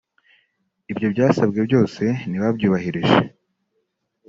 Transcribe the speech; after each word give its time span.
Ibyo 0.91 1.07
basabwe 1.17 1.59
byose 1.67 2.03
ntibabyubahirije 2.29 3.17